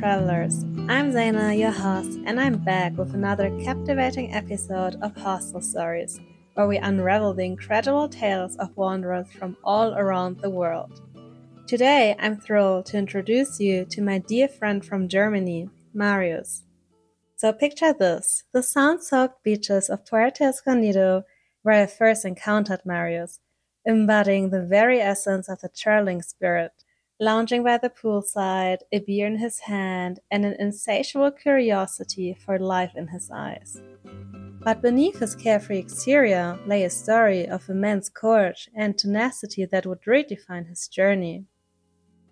[0.00, 0.64] travelers.
[0.88, 6.18] I'm Zaina, your host, and I'm back with another captivating episode of Hostel Stories,
[6.54, 11.02] where we unravel the incredible tales of wanderers from all around the world.
[11.66, 16.62] Today, I'm thrilled to introduce you to my dear friend from Germany, Marius.
[17.36, 21.24] So picture this the sun soaked beaches of Puerto Escondido,
[21.60, 23.40] where I first encountered Marius,
[23.84, 26.72] embodying the very essence of the traveling spirit
[27.20, 32.92] lounging by the poolside, a beer in his hand, and an insatiable curiosity for life
[32.96, 33.80] in his eyes.
[34.62, 40.02] But beneath his carefree exterior lay a story of immense courage and tenacity that would
[40.02, 41.44] redefine his journey.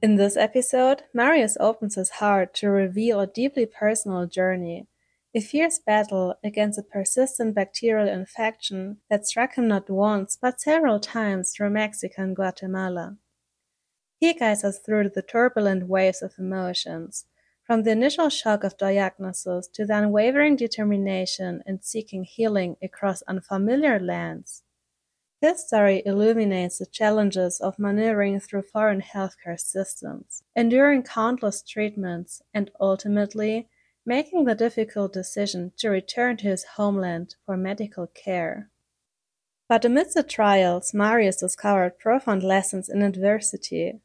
[0.01, 4.87] In this episode, Marius opens his heart to reveal a deeply personal journey,
[5.35, 10.99] a fierce battle against a persistent bacterial infection that struck him not once but several
[10.99, 13.17] times through Mexico and Guatemala.
[14.21, 17.27] He guides us through the turbulent waves of emotions,
[17.63, 24.01] from the initial shock of diagnosis to the unwavering determination in seeking healing across unfamiliar
[24.01, 24.65] lands.
[25.41, 32.73] His story illuminates the challenges of maneuvering through foreign healthcare systems, enduring countless treatments, and
[32.81, 33.69] ultimately
[34.05, 38.69] making the difficult decision to return to his homeland for medical care.
[39.69, 44.01] But amidst the trials, Marius discovered profound lessons in adversity,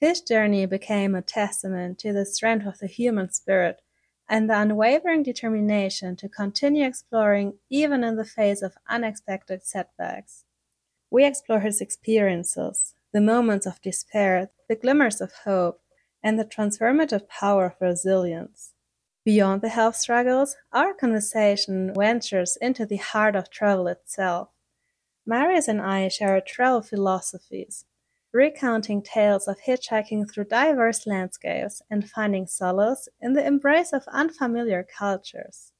[0.00, 3.80] his journey became a testament to the strength of the human spirit
[4.28, 10.44] and the unwavering determination to continue exploring even in the face of unexpected setbacks.
[11.10, 15.80] We explore his experiences, the moments of despair, the glimmers of hope,
[16.22, 18.72] and the transformative power of resilience.
[19.24, 24.50] Beyond the health struggles, our conversation ventures into the heart of travel itself.
[25.26, 27.84] Marius and I share travel philosophies,
[28.34, 34.84] recounting tales of hitchhiking through diverse landscapes and finding solace in the embrace of unfamiliar
[34.98, 35.70] cultures.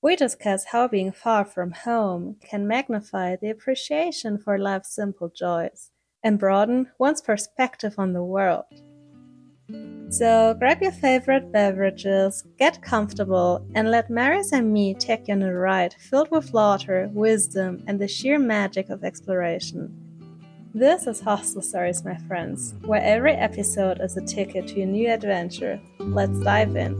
[0.00, 5.90] We discuss how being far from home can magnify the appreciation for life's simple joys
[6.22, 8.66] and broaden one's perspective on the world.
[10.10, 15.42] So grab your favorite beverages, get comfortable, and let Marius and me take you on
[15.42, 20.03] a ride filled with laughter, wisdom, and the sheer magic of exploration.
[20.76, 25.08] This is Hostel Stories, my friends, where every episode is a ticket to a new
[25.08, 25.80] adventure.
[26.00, 26.90] Let's dive in.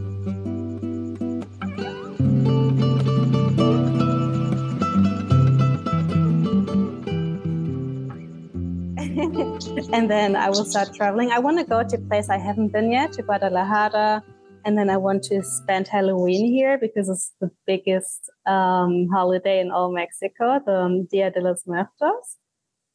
[9.93, 11.33] and then I will start traveling.
[11.33, 14.23] I want to go to a place I haven't been yet, to Guadalajara.
[14.65, 19.73] And then I want to spend Halloween here because it's the biggest um, holiday in
[19.73, 22.39] all Mexico, the Dia de los Muertos.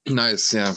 [0.07, 0.73] Nice, yeah.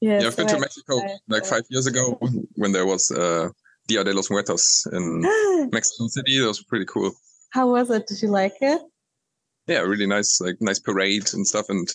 [0.00, 2.18] Yes, yeah, I've been to Mexico like five years ago
[2.54, 3.50] when there was uh,
[3.86, 5.20] Dia de los Muertos in
[5.72, 6.40] Mexico City.
[6.40, 7.12] That was pretty cool.
[7.50, 8.06] How was it?
[8.06, 8.80] Did you like it?
[9.66, 11.66] Yeah, really nice, like nice parade and stuff.
[11.68, 11.86] And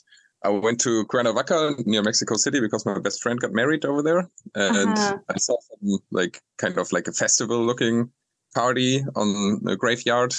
[0.44, 4.30] I went to Cuernavaca near Mexico City because my best friend got married over there,
[4.53, 5.18] and uh-huh.
[5.28, 8.12] I saw some like kind of like a festival looking
[8.53, 10.35] party on a graveyard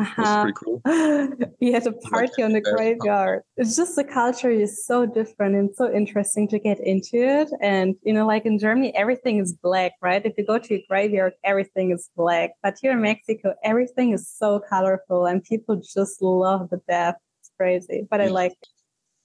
[0.00, 0.42] uh-huh.
[0.42, 0.82] pretty cool.
[1.60, 3.42] we had a party on the graveyard.
[3.56, 7.50] It's just the culture is so different and so interesting to get into it.
[7.60, 10.24] And you know, like in Germany, everything is black, right?
[10.24, 12.52] If you go to a graveyard, everything is black.
[12.62, 17.16] But here in Mexico, everything is so colorful and people just love the death.
[17.40, 18.06] It's crazy.
[18.10, 18.68] But I like it.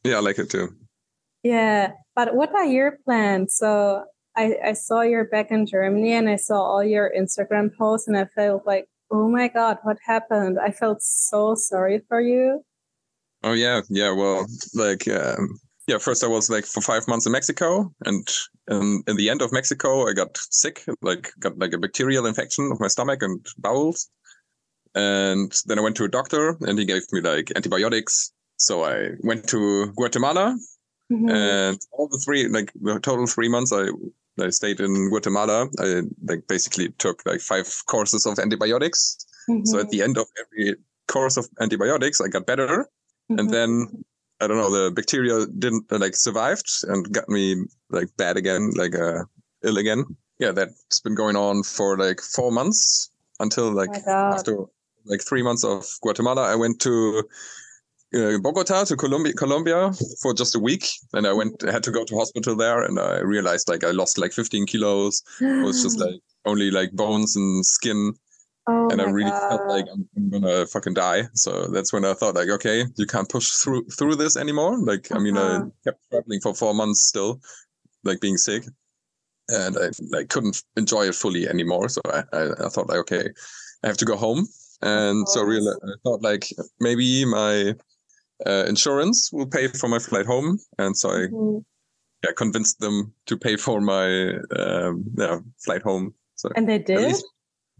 [0.04, 0.76] Yeah, I like it too.
[1.44, 1.92] Yeah.
[2.16, 3.56] But what are your plans?
[3.56, 4.06] So
[4.36, 8.18] I, I saw you're back in Germany and I saw all your Instagram posts and
[8.18, 10.58] I felt like oh my god what happened?
[10.60, 12.64] I felt so sorry for you.
[13.44, 17.32] Oh yeah yeah well like um, yeah first i was like for five months in
[17.32, 18.28] mexico and
[18.72, 22.70] um, in the end of mexico i got sick like got like a bacterial infection
[22.72, 24.10] of my stomach and bowels.
[24.96, 28.32] And then i went to a doctor and he gave me like antibiotics.
[28.58, 30.58] So i went to guatemala
[31.12, 31.30] mm-hmm.
[31.30, 33.88] and all the three like the total three months i
[34.40, 35.68] I stayed in Guatemala.
[35.80, 39.26] I like basically took like five courses of antibiotics.
[39.50, 39.66] Mm-hmm.
[39.66, 40.76] So at the end of every
[41.08, 42.90] course of antibiotics, I got better.
[43.32, 43.40] Mm-hmm.
[43.40, 44.04] And then
[44.42, 48.72] I don't know, the bacteria didn't uh, like survived and got me like bad again,
[48.76, 49.24] like uh,
[49.64, 50.04] ill again.
[50.40, 53.10] Yeah, that's been going on for like four months
[53.40, 54.58] until like oh after
[55.06, 56.52] like three months of Guatemala.
[56.52, 57.24] I went to
[58.16, 59.92] uh, Bogota to Colombia, Colombia
[60.22, 60.88] for just a week.
[61.14, 63.92] And I went, I had to go to hospital there, and I realized like I
[63.92, 65.22] lost like 15 kilos.
[65.42, 68.14] it was just like only like bones and skin.
[68.68, 69.50] Oh and I really God.
[69.50, 71.24] felt like I'm, I'm, gonna fucking die.
[71.36, 74.80] So that's when I thought like, okay, you can't push through through this anymore.
[74.80, 75.20] Like, uh-huh.
[75.20, 75.66] I mean, I uh-huh.
[75.84, 77.42] kept traveling for four months still,
[78.04, 78.64] like being sick.
[79.50, 81.90] and I, I couldn't enjoy it fully anymore.
[81.90, 83.30] So I, I, I thought like, okay,
[83.84, 84.48] I have to go home.
[84.82, 86.48] And so really, I thought like
[86.80, 87.76] maybe my
[88.46, 90.60] uh, insurance will pay for my flight home.
[90.78, 91.64] And so I Mhm.
[92.24, 96.14] yeah, convinced them to pay for my um, yeah, flight home.
[96.36, 97.16] So And they did?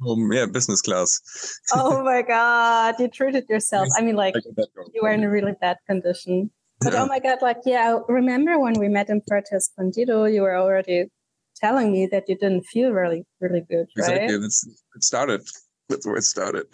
[0.02, 1.20] home, yeah, business class.
[1.74, 3.88] oh my god, you treated yourself.
[3.98, 4.90] I mean, like I got that going.
[4.94, 6.52] you were in a really bad condition.
[6.82, 7.04] But Yeah.
[7.04, 10.58] oh my god, like yeah, I remember when we met in Puerto Escondido, you were
[10.58, 11.10] already
[11.56, 14.12] telling me that you didn't feel really, really good, right?
[14.12, 14.38] Exactly.
[14.38, 15.42] That's it started.
[15.90, 16.68] That's where it started.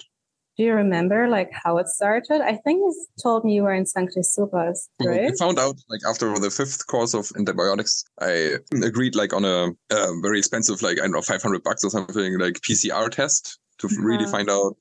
[0.58, 2.42] Do you remember like how it started?
[2.42, 2.94] I think you
[3.24, 5.32] told me you were in Sancti Subas, Well, right?
[5.32, 9.70] I found out like after the fifth course of antibiotics, I agreed like on a,
[9.92, 13.60] uh very expensive, like I don't know, five hundred bucks or something, like PCR test
[13.80, 14.32] to really Uh-huh.
[14.32, 14.76] find out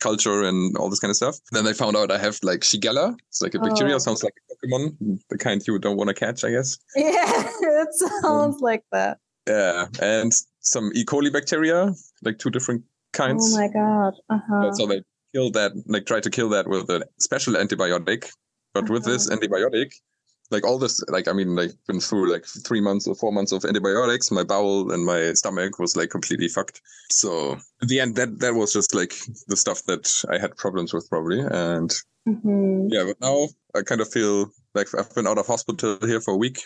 [0.00, 1.36] culture and all this kind of stuff.
[1.52, 3.16] Then they found out I have like Shigella.
[3.28, 3.98] It's like a bacteria, Oh.
[3.98, 6.78] sounds like a Pokemon, the kind you don't want to catch, I guess.
[6.94, 7.04] Yeah,
[7.60, 7.88] it
[8.22, 9.18] sounds like that.
[9.48, 11.04] Yeah, and some E.
[11.04, 11.92] coli bacteria,
[12.22, 12.82] like two different
[13.12, 13.52] kinds.
[13.54, 14.14] Oh my god.
[14.30, 14.38] Uh Uh,
[14.68, 14.72] huh.
[14.74, 15.02] So they
[15.34, 18.30] kill that, like try to kill that with a special antibiotic.
[18.74, 19.36] But with this Uh-huh.
[19.36, 19.92] antibiotic,
[20.50, 23.52] like all this, like I mean, like been through like three months or four months
[23.52, 26.80] of antibiotics, my bowel and my stomach was like completely fucked.
[27.10, 27.52] So
[27.82, 29.14] in the end, that that was just like
[29.48, 31.40] the stuff that I had problems with probably.
[31.40, 31.92] And
[32.26, 36.20] hmm yeah, but now I kind of feel like I've been out of hospital here
[36.20, 36.60] for a week.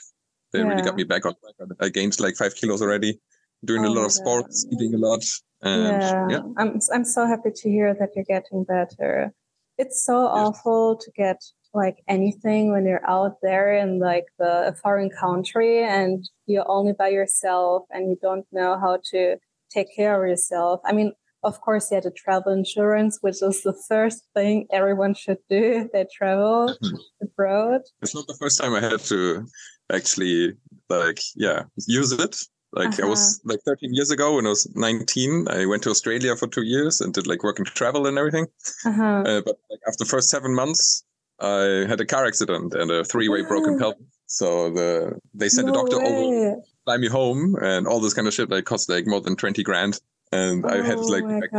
[0.53, 1.35] They really got me back on.
[1.81, 3.21] I gained like five kilos already,
[3.65, 5.23] doing a Oh lot of sports, eating a lot,
[5.63, 6.29] and yeah.
[6.31, 6.43] yeah.
[6.57, 9.33] I'm I'm so happy to hear that you're getting better.
[9.77, 11.41] It's so awful to get
[11.75, 16.93] like anything when you're out there in like the a foreign country and you're only
[16.93, 19.37] by yourself and you don't know how to
[19.71, 20.81] take care of yourself.
[20.85, 21.13] I mean,
[21.45, 25.85] of course, you had a travel insurance, which is the first thing everyone should do
[25.85, 26.75] if they travel
[27.23, 27.83] abroad.
[28.03, 29.47] it's not the first time I had to
[29.93, 30.55] actually
[30.89, 32.37] like yeah use it.
[32.73, 35.49] Like I was like 13 years ago when I was 19.
[35.49, 38.47] I went to Australia for two years and did like work and travel and everything.
[38.85, 39.03] Uh-huh.
[39.03, 41.03] Uh, but like after the first seven months,
[41.41, 44.03] I had a car accident and a three-way broken pelvis.
[44.27, 46.57] So the they sent No a doctor over, way.
[46.85, 48.51] fly me home, and all this kind of shit.
[48.51, 49.99] Like cost like more than 20 grand.
[50.31, 51.51] And I had oh like, like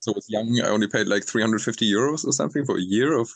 [0.00, 0.60] so I was young.
[0.62, 3.30] I only paid like 350 euros or something for a year of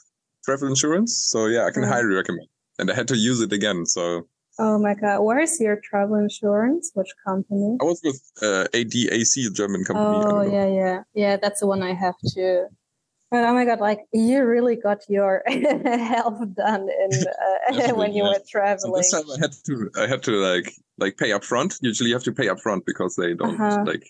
[0.44, 1.17] travel insurance.
[1.31, 1.88] So yeah, I can Yeah.
[1.88, 2.49] highly recommend.
[2.79, 3.87] And I had to use it again.
[3.87, 5.20] So Oh my god.
[5.20, 6.90] Where is your travel insurance?
[6.94, 7.76] Which company?
[7.80, 10.22] I was with uh, ADAC, German company.
[10.24, 11.36] Oh yeah, yeah, yeah.
[11.36, 12.66] That's the one I have too.
[13.30, 17.24] But oh my god, like you really got your health done in
[17.72, 18.28] uh, when you yeah.
[18.28, 18.92] were So traveling.
[19.02, 21.74] this time I had to, I had to like, like pay up front.
[21.80, 23.82] Usually you have to pay up front because they don't Uh-huh.
[23.84, 24.04] like.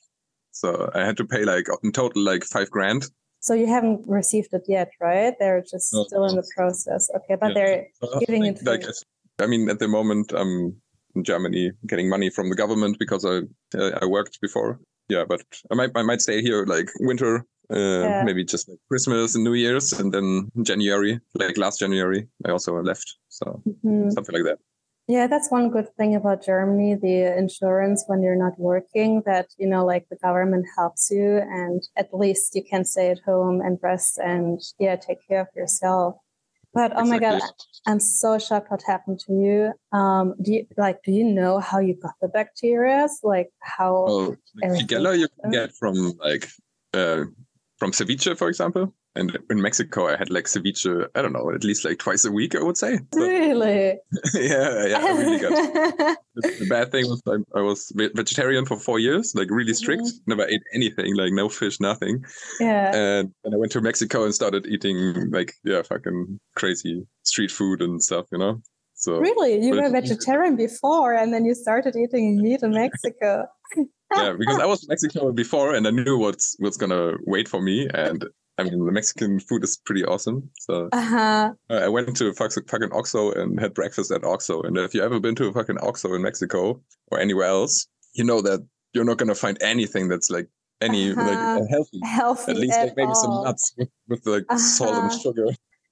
[0.50, 3.06] So I had to pay like in total like five grand.
[3.41, 5.35] So you haven't received it yet, right?
[5.38, 7.11] They're just No, still in the process.
[7.17, 7.55] Okay, but Yeah.
[7.55, 8.85] they're So, Giving it like.
[9.41, 10.77] I mean, at the moment I'm
[11.15, 13.43] in Germany getting money from the government because I
[13.79, 14.81] uh, I worked before.
[15.09, 18.25] Yeah, but I might I might stay here like winter, uh, Yeah.
[18.25, 22.81] maybe just like Christmas and New Year's, and then January, like last January, I also
[22.83, 23.19] left.
[23.29, 24.13] So Mhm.
[24.13, 24.59] something like that.
[25.07, 29.67] Yeah, that's one good thing about Germany, the insurance when you're not working, that, you
[29.69, 33.79] know, like the government helps you and at least you can stay at home and
[33.83, 36.17] rest and, yeah, take care of yourself.
[36.75, 37.41] But oh my God,
[37.87, 39.96] I'm so shocked what happened to you.
[39.96, 43.08] Um, do you, like, do you know how you got the bacteria?
[43.22, 44.89] Like how, everything.
[44.89, 46.49] Shigella you can get from like
[46.93, 47.25] uh,
[47.79, 48.93] from ceviche, for example.
[49.17, 51.06] And in Mexico, I had like ceviche.
[51.15, 52.99] I don't know, at least like twice a week, I would say.
[53.15, 53.97] Really?
[54.35, 56.19] yeah, yeah, really got.
[56.37, 60.03] The, bad thing was I, I was vegetarian for four years, like really strict.
[60.03, 60.31] Mm-hmm.
[60.31, 62.25] Never ate anything, like no fish, nothing.
[62.59, 62.91] yeah.
[62.93, 67.83] And then I went to Mexico and started eating like yeah, fucking crazy street food
[67.83, 68.61] and stuff, you know.
[68.94, 69.65] So Really?
[69.65, 73.47] You were vegetarian before and then you started eating meat in Mexico.
[74.17, 77.63] yeah, because I was in Mexico before and I knew what's what's gonna wait for
[77.63, 77.89] me.
[77.94, 78.25] And
[78.56, 80.51] I mean, the Mexican food is pretty awesome.
[80.61, 81.53] So Uh-huh.
[81.70, 84.65] uh, I went to fucking OXXO and had breakfast at OXXO.
[84.67, 86.81] And if you ever been to a fucking OXXO in Mexico
[87.11, 88.61] or anywhere else, you know that
[88.93, 90.49] you're not gonna find anything that's like
[90.81, 91.25] any Uh-huh.
[91.25, 92.01] like uh, healthy.
[92.05, 93.75] Healthy At least at like maybe some nuts
[94.08, 95.19] with, like salt and Uh-huh.
[95.19, 95.46] sugar.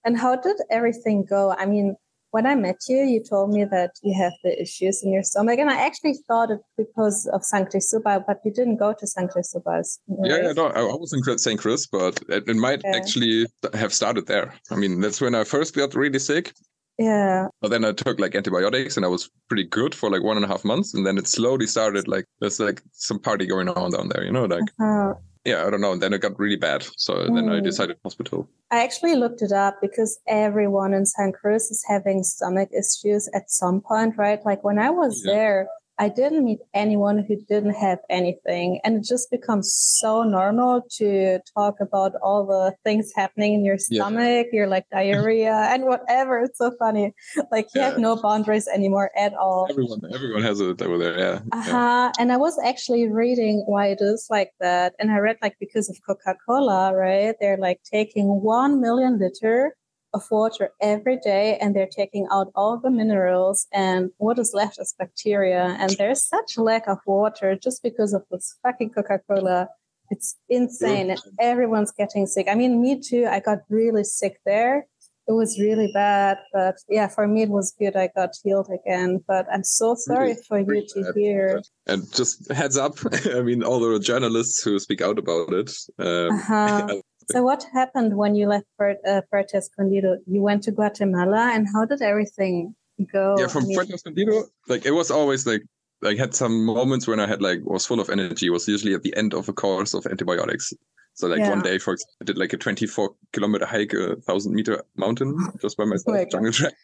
[0.05, 1.51] And how did everything go?
[1.59, 1.97] I mean,
[2.33, 5.59] when I met you, you told me that you have the issues in your stomach,
[5.59, 9.99] and I actually thought it because of Sancti Suba, but you didn't go to Subas.
[10.09, 10.45] Yeah, right?
[10.45, 11.61] yeah, no, I was in St.
[11.61, 14.55] Chris, but it, it might actually have started there.
[14.71, 16.53] I mean, that's when I first got really sick.
[16.99, 17.49] yeah.
[17.61, 20.45] But then I took like antibiotics and I was pretty good for like one and
[20.45, 20.95] a half months.
[20.95, 24.33] And then it slowly started like there's like some party going on down there, you
[24.33, 25.93] know, like, Uh, yeah, I don't know.
[25.93, 26.87] And then it got really bad.
[26.97, 27.65] So then I Mm.
[27.65, 28.49] decided hospital.
[28.71, 33.51] I actually looked it up because everyone in San Cruz is having stomach issues at
[33.51, 34.45] some point, right?
[34.45, 35.33] Like when I was Yeah.
[35.33, 35.69] there,
[36.03, 38.81] I didn't meet anyone who didn't have anything.
[38.83, 43.79] And it just becomes so normal to talk about all the things happening in your
[43.79, 44.57] stomach, yeah.
[44.59, 46.41] your like diarrhea and whatever.
[46.41, 47.15] It's so funny.
[47.53, 47.91] Like you yeah.
[47.91, 49.69] have no boundaries anymore at all.
[49.71, 51.17] Everyone, everyone has it over there.
[51.17, 51.39] Yeah.
[51.53, 51.71] Uh huh.
[51.71, 52.13] Yeah.
[52.19, 54.95] And I was actually reading why it is like that.
[54.99, 57.37] And I read like because of Coca Cola, right?
[57.41, 59.77] They're like taking 1 million liter
[60.15, 64.79] of water every day and they're taking out all the minerals and what is left
[64.79, 65.77] is bacteria.
[65.79, 69.69] And there's such a lack of water just because of this fucking coca-cola.
[70.11, 71.11] It's insane.
[71.11, 72.47] And everyone's getting sick.
[72.51, 73.27] I mean me too.
[73.31, 74.87] I got really sick there.
[75.29, 77.97] It was really bad but yeah for me it was good.
[77.97, 79.25] I got healed again.
[79.27, 81.15] But i'm so sorry really, for you to bad.
[81.17, 81.63] hear.
[81.87, 82.99] And just heads up
[83.35, 86.97] i mean all the journalists who speak out about it um, uh-huh.
[87.33, 90.19] So what happened when you left uh, Puerto Escondido?
[90.27, 92.75] You went to Guatemala, and how did everything
[93.13, 93.37] go?
[93.39, 95.63] Yeah, from I mean, Puerto Escondido, like it was always like
[96.05, 98.47] I had some moments when I had like was full of energy.
[98.47, 100.73] It was usually at the end of a course of antibiotics.
[101.15, 101.51] So like yeah.
[101.51, 105.37] one day, for example, I did like a 24 kilometer hike, a thousand meter mountain
[105.61, 106.75] just by myself, oh jungle track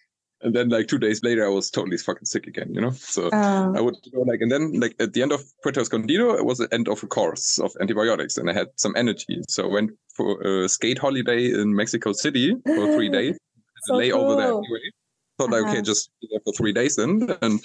[0.42, 2.90] and then like two days later i was totally fucking sick again you know?
[2.90, 6.34] So uh, i would go like and then like at the end of puerto escondido
[6.34, 9.40] it was the end of a course of antibiotics and i had some energy.
[9.48, 13.36] So i went for a skate holiday in mexico city for three days.
[13.82, 14.20] So lay cool.
[14.20, 14.90] over there anyway.
[15.38, 15.62] Thought uh-huh.
[15.62, 17.60] like okay just be there for three days then and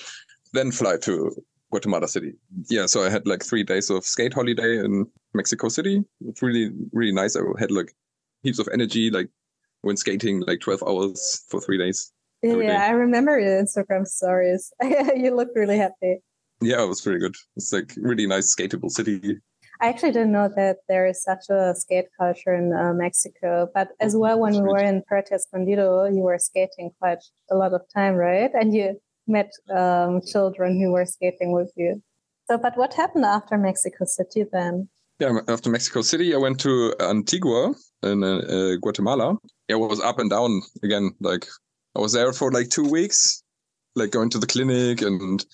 [0.53, 1.31] then fly to
[1.71, 2.33] guatemala city.
[2.69, 6.03] Yeah so i had like three days of skate holiday in mexico city.
[6.21, 7.35] It's really really nice.
[7.35, 7.93] I had like
[8.43, 9.29] heaps of energy like
[9.83, 12.11] went skating like 12 hours for three days
[12.43, 14.71] yeah, I remember your Instagram stories.
[14.83, 16.17] you look really happy.
[16.61, 17.35] Yeah, it was pretty good.
[17.55, 19.39] It's like really nice skatable city.
[19.81, 23.67] I actually didn't know that there is such a skate culture in uh, Mexico.
[23.73, 27.73] But as well, when we were in Puerto Escondido, you were skating quite a lot
[27.73, 28.51] of time, right?
[28.53, 32.01] And you met um, children who were skating with you.
[32.49, 34.89] So, but what happened after Mexico City then?
[35.19, 37.73] Yeah, after Mexico City, I went to Antigua
[38.03, 39.37] in uh, uh, Guatemala.
[39.67, 41.47] It was up and down again, like
[41.95, 43.43] I was there for like two weeks,
[43.95, 45.45] like going to the clinic and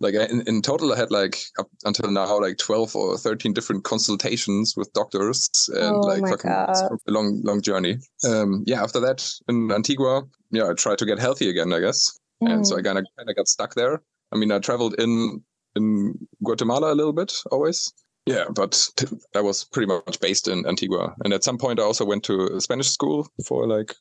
[0.00, 3.84] like in, in total I had like up until now like 12 or 13 different
[3.84, 7.98] consultations with doctors and oh like fucking a long long journey.
[8.28, 12.18] Um yeah, after that in Antigua, yeah, I tried to get healthy again, I guess.
[12.42, 12.52] Mm.
[12.52, 14.02] And so I kind of kind of got stuck there.
[14.32, 15.42] I mean, I traveled in
[15.76, 17.92] in Guatemala a little bit always.
[18.26, 18.88] Yeah, but
[19.36, 21.14] I was pretty much based in Antigua.
[21.24, 23.94] And at some point I also went to a Spanish school for like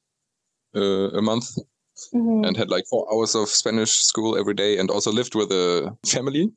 [0.75, 1.55] uh, a month
[2.13, 2.43] mm-hmm.
[2.45, 5.95] and had like four hours of Spanish school every day, and also lived with a
[6.05, 6.51] family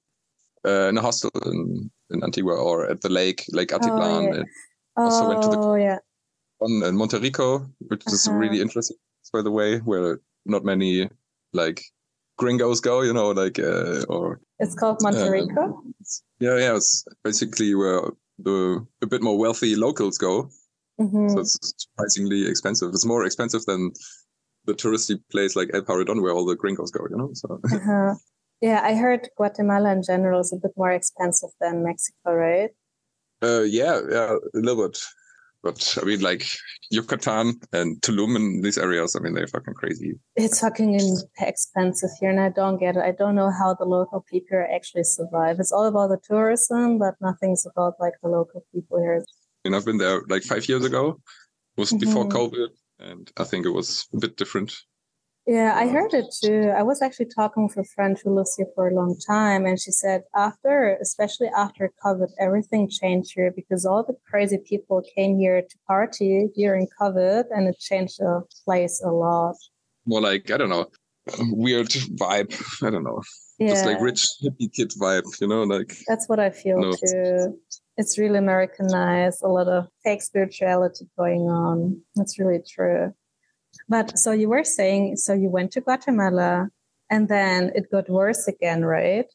[0.66, 4.28] uh, in a hostel in, in Antigua or at the lake, Lake Atitlan.
[4.28, 4.42] Oh, yeah.
[4.97, 5.99] also oh, went to the oh, yeah.
[6.59, 8.14] one in Monterrico, which uh-huh.
[8.14, 8.97] is really interesting,
[9.33, 11.09] by the way, where not many
[11.52, 11.83] like
[12.37, 15.78] gringos go, you know, like uh, or it's called Monterrico.
[15.78, 15.80] Uh,
[16.40, 18.02] yeah, yeah, it's basically where
[18.38, 20.49] the a bit more wealthy locals go.
[21.00, 21.28] Mm-hmm.
[21.28, 22.90] So it's surprisingly expensive.
[22.92, 23.92] It's more expensive than
[24.69, 27.31] the touristy place like El Paredon where all the gringos go, you know?
[27.33, 27.61] So.
[27.65, 28.15] Uh-huh.
[28.61, 32.71] Yeah, I heard Guatemala in general is a bit more expensive than Mexico, right?
[33.43, 34.99] Uh, yeah, yeah, a little bit.
[35.63, 36.45] But I mean, like
[36.91, 40.19] Yucatan and Tulum and these areas, I mean, they're fucking crazy.
[40.37, 41.01] It's fucking
[41.39, 43.03] expensive here, and I don't get it.
[43.03, 45.59] I don't know how the local people actually survive.
[45.59, 49.25] It's all about the tourism, but nothing's about like the local people here.
[49.65, 51.21] And I've been there like five years ago.
[51.77, 52.07] It was mm-hmm.
[52.07, 54.75] before COVID and I think it was a bit different.
[55.47, 56.75] Yeah, I um, heard it too.
[56.76, 59.81] I was actually talking with a friend who lives here for a long time, and
[59.81, 65.38] she said after, especially after COVID, everything changed here because all the crazy people came
[65.38, 69.57] here to party during COVID, and it changed the place a lot.
[70.05, 70.87] More like I don't know,
[71.38, 72.52] weird vibe.
[72.87, 73.23] I don't know,
[73.59, 73.69] yeah.
[73.69, 75.41] just like rich hippie kid vibe.
[75.41, 76.93] You know, like that's what I feel no.
[76.93, 77.59] too
[77.99, 82.00] it's really Americanized, a lot of fake spirituality going on.
[82.15, 83.12] That's really true.
[83.88, 86.69] But so you were saying, so you went to Guatemala
[87.11, 89.27] and then it got worse again, right?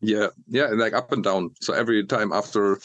[0.00, 1.50] Yeah, yeah, like up and down.
[1.60, 2.80] So every time after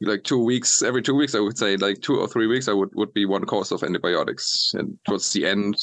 [0.00, 2.74] like two weeks, every two weeks, I would say like two or three weeks, I
[2.74, 4.72] would, would be one course of antibiotics.
[4.74, 5.76] And towards the end,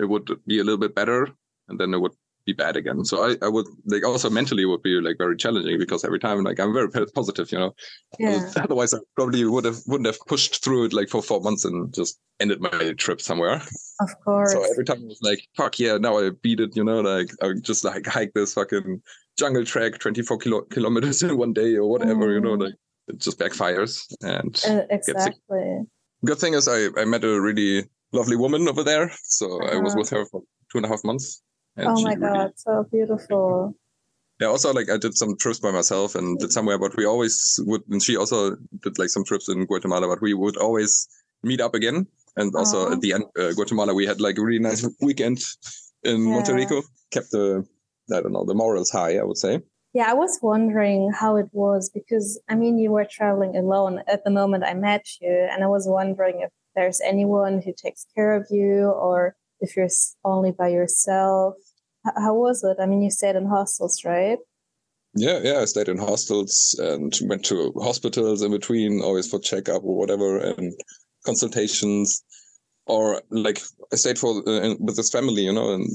[0.00, 1.28] it would be a little bit better.
[1.68, 2.12] And then it would
[2.44, 3.04] be bad again.
[3.04, 6.42] So I, I would like also mentally would be like very challenging because every time
[6.44, 7.74] like I'm very positive, you know.
[8.18, 8.50] Yeah.
[8.56, 11.92] Otherwise, I probably would have wouldn't have pushed through it like for four months and
[11.94, 13.62] just ended my trip somewhere.
[14.00, 14.52] Of course.
[14.52, 17.30] So every time I was like, "Fuck yeah, now I beat it," you know, like
[17.42, 19.02] I just like hike this fucking
[19.38, 22.34] jungle track 24 kilo- kilometers in one day or whatever, mm.
[22.34, 22.64] you know, mm.
[22.64, 22.74] like
[23.08, 25.80] it just backfires and uh, exactly.
[26.24, 29.76] Good thing is I I met a really lovely woman over there, so uh-huh.
[29.76, 30.00] I was uh-huh.
[30.00, 31.42] with her for two and a half months
[31.78, 33.74] oh my god, so beautiful.
[34.40, 37.60] Yeah, also like I did some trips by myself and did somewhere, but we always
[37.66, 41.08] would, and she also did like some trips in Guatemala, but we would always
[41.42, 42.06] meet up again.
[42.36, 45.38] And also at the end, uh, Guatemala, we had like a really nice weekend
[46.02, 46.34] in Yeah.
[46.34, 46.82] Monterrico.
[47.12, 47.64] Kept the,
[48.12, 49.60] I don't know, the morals high, I would say.
[49.92, 54.24] Yeah, I was wondering how it was because I mean, you were traveling alone at
[54.24, 58.34] the moment I met you, and I was wondering if there's anyone who takes care
[58.34, 59.88] of you or if you're
[60.24, 61.54] only by yourself.
[62.16, 62.76] How was it?
[62.80, 64.38] I mean, you stayed in hostels, right?
[65.14, 65.60] Yeah, yeah.
[65.60, 70.38] I stayed in hostels and went to hospitals in between, always for checkup or whatever,
[70.38, 70.72] and
[71.24, 72.22] consultations.
[72.86, 75.88] Or like I stayed for uh, with this family, you know, and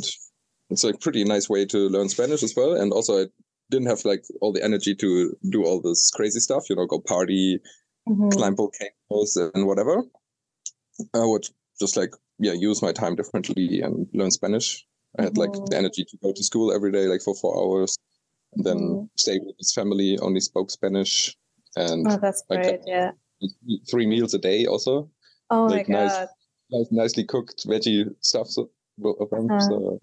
[0.71, 2.73] it's a pretty nice way to learn Spanish as well.
[2.73, 3.25] And also, I
[3.69, 6.99] didn't have like all the energy to do all this crazy stuff, you know, go
[6.99, 7.59] party,
[8.07, 8.31] Mhm.
[8.31, 10.03] climb volcanoes, and whatever.
[11.13, 11.45] I would
[11.79, 14.85] just like yeah use my time differently and learn Spanish.
[15.17, 17.97] I had like the energy to go to school every day, like for four hours,
[18.53, 19.09] and then Mhm.
[19.17, 20.17] stay with his family.
[20.19, 21.35] Only spoke Spanish,
[21.75, 22.81] and Oh, that's I great.
[22.85, 23.11] Yeah.
[23.89, 24.65] three meals a day.
[24.65, 25.09] Also,
[25.49, 26.27] Oh like my nice- God.
[26.71, 28.47] nice, nicely cooked veggie stuff.
[28.47, 29.49] So, both of them.
[29.49, 29.59] Uh-huh.
[29.69, 29.99] So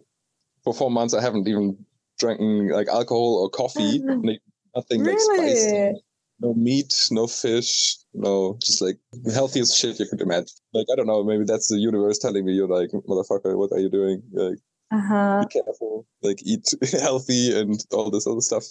[0.65, 1.77] for four months, I haven't even
[2.19, 3.99] drinking like alcohol or coffee.
[4.29, 4.41] like,
[4.75, 5.93] nothing like spicy.
[6.41, 8.99] No meat, no fish, no just like
[9.33, 10.49] healthiest shit you could imagine.
[10.75, 13.79] Like I don't know, maybe that's the universe telling me you're like motherfucker, what are
[13.79, 14.23] you doing?
[14.33, 14.59] Like
[14.91, 15.45] Uh huh.
[15.45, 16.67] be careful, like eat
[17.01, 18.65] healthy and all this other stuff.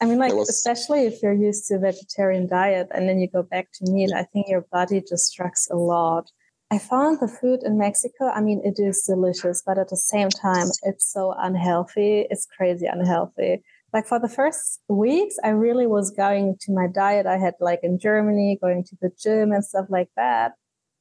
[0.00, 3.28] I mean, like, was- especially if you're used to a vegetarian diet and then you
[3.28, 6.30] go back to meat, I think your body just struggles a lot.
[6.70, 10.28] I found the food in Mexico, I mean, it is delicious, but at the same
[10.28, 12.26] time, it's so unhealthy.
[12.30, 13.62] It's crazy unhealthy.
[13.92, 17.26] Like for the first weeks, I really was going to my diet.
[17.26, 20.52] I had like in Germany, going to the gym and stuff like that.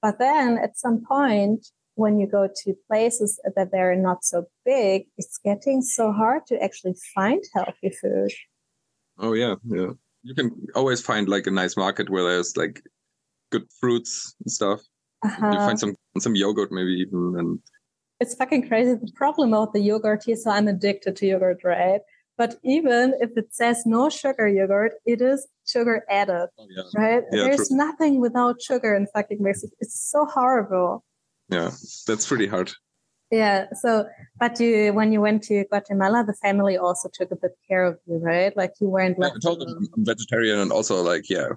[0.02, 5.04] But then at some point, when you go to places that they're not so big,
[5.18, 8.32] it's getting so hard to actually find healthy food.
[9.18, 9.92] Oh yeah, yeah.
[10.24, 12.82] You can always find like a nice market where there's like
[13.52, 14.82] good fruits and stuff.
[15.24, 15.60] You Uh-huh.
[15.66, 17.60] find some some yogurt maybe even and
[18.20, 18.94] It's fucking crazy.
[18.94, 22.02] The problem about the yogurt here, so I'm addicted to yogurt, right?
[22.38, 26.84] But even if it says no sugar yogurt, it is sugar added, oh yeah.
[26.96, 27.24] right?
[27.32, 29.74] Yeah, There's nothing without sugar in fucking Mexico.
[29.80, 31.04] It's so horrible.
[31.50, 31.72] Yeah.
[32.06, 32.72] That's pretty hard.
[33.32, 33.66] Yeah.
[33.82, 34.06] So,
[34.40, 37.98] but you, when you went to Guatemala, the family also took a bit care of
[38.06, 38.56] you, right?
[38.56, 39.90] Like you weren't Yeah, I told them.
[39.98, 41.50] I'm vegetarian and also like yeah,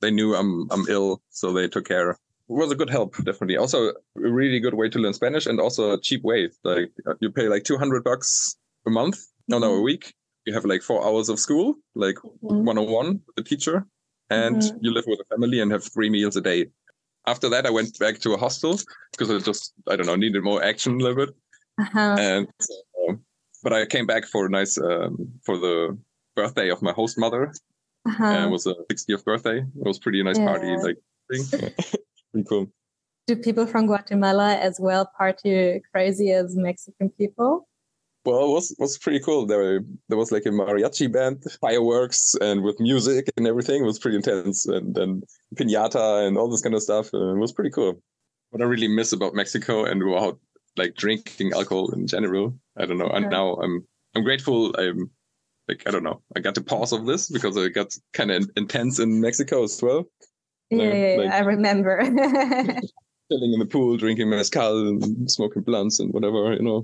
[0.00, 2.10] they knew I'm I'm ill, so they took care.
[2.10, 3.56] It was a good help, definitely.
[3.56, 6.50] Also, a really good way to learn Spanish and also a cheap way.
[6.62, 9.84] Like uh, you pay like two hundred bucks a month, no, no, a Mhm.
[9.84, 10.14] week.
[10.46, 12.64] You have like four hours of school, like Mhm.
[12.64, 13.86] one on one with the teacher,
[14.30, 14.78] and Mhm.
[14.80, 16.70] you live with a family and have three meals a day.
[17.26, 18.78] After that, I went back to a hostel
[19.12, 21.34] because I just I don't know needed more action a little bit,
[21.78, 22.16] Uh-huh.
[22.18, 22.74] and so,
[23.62, 25.96] but I came back for a nice um, for the
[26.36, 27.52] birthday of my host mother.
[28.06, 28.24] Uh-huh.
[28.24, 29.58] Uh, it was a 60th birthday.
[29.60, 30.98] It was pretty nice party, like
[31.30, 31.44] thing.
[32.32, 32.70] pretty cool.
[33.26, 37.66] Do people from Guatemala as well party crazy as Mexican people?
[38.24, 39.46] Well, it was was pretty cool.
[39.46, 43.82] There there was like a mariachi band, fireworks, and with music and everything.
[43.82, 45.22] It was pretty intense, and then
[45.56, 47.12] pinata and all this kind of stuff.
[47.12, 48.00] Uh, it was pretty cool.
[48.50, 50.38] What I really miss about Mexico and about
[50.76, 53.08] like drinking alcohol in general, I don't know.
[53.08, 54.74] And now I'm I'm grateful.
[54.78, 55.10] I'm
[55.68, 56.22] like I don't know.
[56.34, 59.82] I got the pause of this because it got kind of intense in Mexico as
[59.82, 60.04] well.
[60.70, 62.00] Yeah, Yeah, yeah, yeah, like- I remember.
[63.32, 66.82] Chilling in the pool, drinking mezcal and smoking blunts and whatever, you know.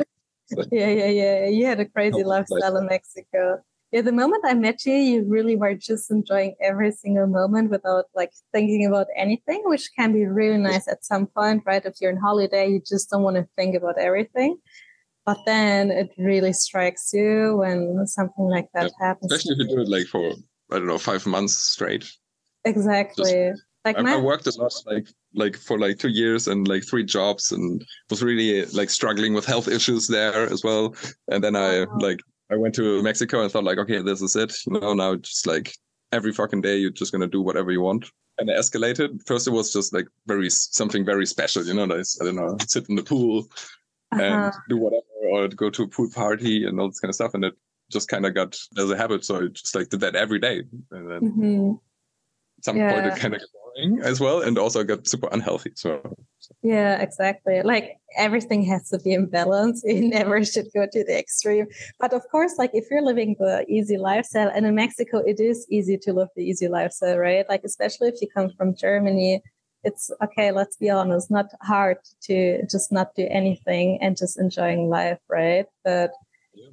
[0.71, 1.47] Yeah, yeah, yeah.
[1.47, 3.63] You had a crazy lifestyle in Mexico.
[3.93, 8.05] Yeah, the moment I met you, you really were just enjoying every single moment without
[8.15, 11.85] like thinking about anything, which can be really nice at some point, right?
[11.85, 14.59] If you're on holiday, you just don't want to think about everything.
[15.27, 19.33] But then it really strikes you when something like that happens.
[19.33, 20.35] Especially if you do it like for
[20.71, 22.09] I don't know five months straight.
[22.65, 23.53] Exactly.
[23.85, 26.85] Like I, my I worked a lot like like for like two years and like
[26.85, 30.95] three jobs and was really like struggling with health issues there as well.
[31.29, 31.99] And then I Wow.
[32.01, 34.55] like I went to Mexico and thought like okay this is it.
[34.67, 35.73] You know now just like
[36.13, 38.05] every fucking day you're just gonna do whatever you want.
[38.39, 39.27] And it escalated.
[39.27, 41.65] First it was just like very something very special.
[41.65, 43.47] You know like, I don't know sit in the pool
[44.13, 44.23] uh-huh.
[44.23, 47.33] and do whatever or go to a pool party and all this kind of stuff
[47.35, 47.55] and it
[47.91, 50.63] just kind of got as a habit so i just like did that every day
[50.93, 51.79] and then Mhm.
[52.59, 53.41] at some point it kind of
[53.81, 56.01] boring as well and also get super unhealthy so
[56.63, 57.63] Yeah, exactly.
[57.63, 59.83] Like everything has to be in balance.
[59.87, 61.67] You never should go to the extreme.
[61.99, 65.67] But of course, like if you're living the easy lifestyle, and in Mexico, it is
[65.71, 67.47] easy to live the easy lifestyle, right?
[67.49, 69.43] Like, especially if you come from Germany,
[69.85, 72.37] it's okay, let's be honest, not hard to
[72.75, 75.67] just not do anything and just enjoying life, right?
[75.85, 76.11] But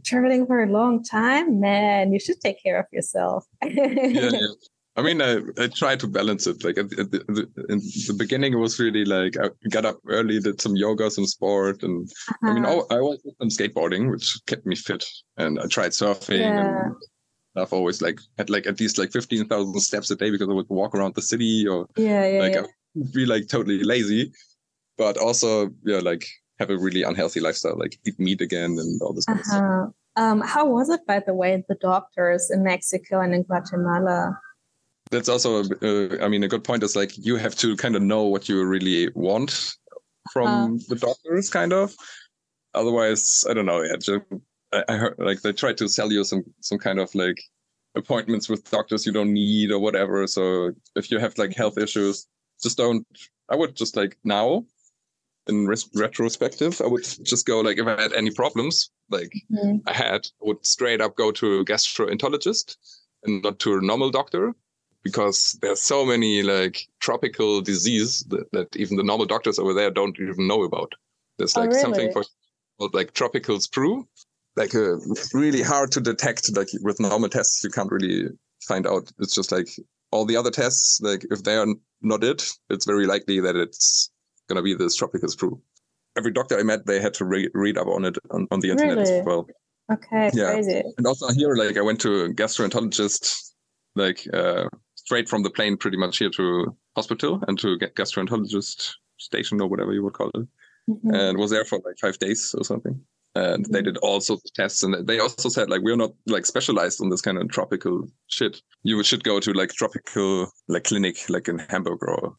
[0.04, 3.46] traveling for a long time, man, you should take care of yourself.
[3.64, 4.48] yeah, yeah.
[4.98, 6.64] I mean, I, I try to balance it.
[6.64, 10.00] Like at the, at the, in the beginning, it was really like I got up
[10.08, 12.50] early, did some yoga, some sport, and uh-huh.
[12.50, 12.84] I mean, uh-huh.
[12.90, 15.06] I always did some skateboarding, which kept me fit.
[15.38, 16.86] And I tried surfing, yeah.
[16.86, 16.96] and
[17.56, 20.54] I've always like had like at least like fifteen thousand steps a day because I
[20.54, 22.66] would walk around the city, or yeah, yeah, like yeah.
[23.14, 24.32] Be like totally lazy,
[24.98, 26.26] but also yeah, like
[26.60, 29.40] have a really unhealthy lifestyle, like eat meat again and all this uh-huh.
[29.40, 29.62] of stuff.
[29.62, 29.88] Uh-huh.
[30.18, 34.40] Um, how was it, by the way, the doctors in Mexico and in Guatemala?
[35.12, 36.84] That's also uh, i mean a good point.
[36.84, 39.76] Is like you have to kind of know what you really want
[40.32, 41.94] from uh, the doctors kind of.
[42.74, 43.82] Otherwise i don't know.
[43.82, 44.22] Yeah just,
[44.74, 47.42] I, I heard like they try to sell you some some kind of like
[47.96, 50.28] appointments with doctors you don't need or whatever.
[50.28, 52.28] So if you have like health issues
[52.62, 53.06] just don't
[53.50, 54.64] i would just like now
[55.48, 59.78] in res- retrospective i would just go like if i had any problems like mm-hmm.
[59.88, 62.76] i had I would straight up go to a gastroenterologist
[63.24, 64.54] and not to a normal doctor
[65.08, 69.90] because there's so many like tropical disease that, that, even the normal doctors over there
[69.90, 70.92] don't even know about.
[71.38, 71.82] There's oh, like oh, really?
[71.82, 72.24] something for
[72.78, 74.06] called like tropical sprue,
[74.58, 74.98] like uh,
[75.34, 76.54] really hard to detect.
[76.58, 78.28] Like with normal tests, you can't really
[78.68, 79.10] find out.
[79.20, 79.70] It's just like
[80.12, 81.00] all the other tests.
[81.02, 81.68] Like if they are
[82.02, 84.12] not it, it's very likely that it's
[84.50, 85.62] gonna be this tropical sprue.
[86.18, 88.72] Every doctor I met, they had to re- read up on it on, on the
[88.72, 89.20] internet really?
[89.20, 89.48] as well.
[89.90, 90.52] Okay, yeah.
[90.52, 90.84] Crazy.
[90.98, 93.54] And also here, like I went to a gastroenterologist,
[93.96, 94.68] like uh,
[95.08, 99.70] straight from the plane pretty much here to hospital and to get gastroenterologist station or
[99.70, 100.48] whatever you would call it.
[100.90, 101.14] Mm-hmm.
[101.14, 103.00] And was there for like five days or something.
[103.34, 103.72] And mm-hmm.
[103.72, 104.84] they did all sorts of tests.
[104.84, 108.62] And they also said like we're not like specialized on this kind of tropical shit.
[108.84, 112.36] You should go to like tropical like clinic like in Hamburg or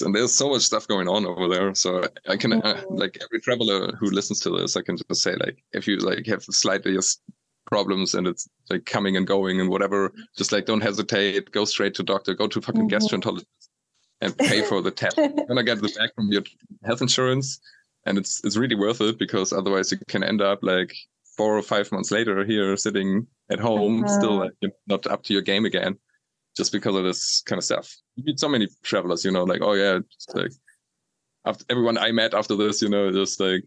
[0.00, 1.74] and there's so much stuff going on over there.
[1.74, 2.64] So I can mm-hmm.
[2.64, 5.96] uh, like every traveler who listens to this, I can just say like if you
[5.96, 6.96] like have slightly
[7.72, 11.94] problems and it's like coming and going and whatever, just like don't hesitate, go straight
[11.94, 12.94] to doctor, go to fucking mm-hmm.
[12.94, 13.46] gastroenterologist
[14.20, 15.16] and pay for the test.
[15.16, 16.42] You're gonna get the back from your
[16.84, 17.60] health insurance,
[18.04, 20.94] and it's it's really worth it because otherwise you can end up like
[21.38, 24.18] four or five months later here sitting at home, uh-huh.
[24.18, 24.52] still like,
[24.86, 25.96] not up to your game again,
[26.54, 27.96] just because of this kind of stuff.
[28.16, 29.98] You meet so many travelers, you know, like oh yeah,
[30.34, 30.52] like
[31.46, 33.64] after everyone I met after this, you know, just like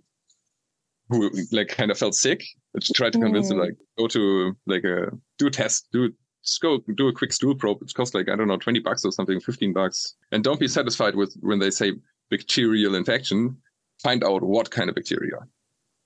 [1.09, 2.43] who like kind of felt sick.
[2.75, 3.49] I tried to convince mm.
[3.49, 6.11] them like go to like a do a test, do
[6.43, 7.81] just go do a quick stool probe.
[7.81, 10.67] It costs like I don't know twenty bucks or something, fifteen bucks, and don't be
[10.67, 11.93] satisfied with when they say
[12.29, 13.57] bacterial infection.
[14.03, 15.37] Find out what kind of bacteria,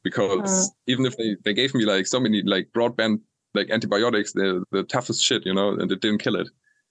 [0.03, 0.71] because uh.
[0.87, 3.19] even if they they gave me like so many like broadband
[3.55, 6.47] like antibiotics, they're the toughest shit, you know, and it didn't kill it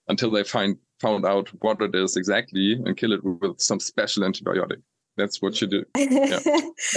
[0.09, 4.23] until they find found out what it is exactly and kill it with some special
[4.23, 4.81] antibiotic
[5.19, 5.85] that's what you do.
[5.97, 6.39] Yeah.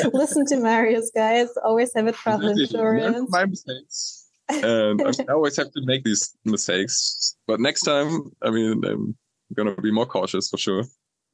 [0.13, 1.49] Listen to Marius, guys.
[1.65, 3.31] Always have a travel insurance.
[3.31, 4.29] My mistakes.
[4.49, 7.37] And I always have to make these mistakes.
[7.47, 9.17] But next time, I mean, I'm
[9.55, 10.85] going to be more cautious for sure.